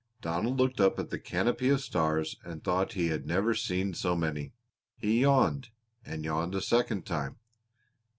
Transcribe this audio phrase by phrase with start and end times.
[0.19, 4.15] Donald looked up at the canopy of stars and thought he had never seen so
[4.15, 4.51] many.
[4.95, 5.69] He yawned,
[6.03, 7.37] and yawned a second time.